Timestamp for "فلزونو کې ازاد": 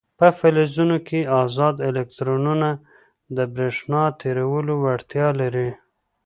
0.39-1.75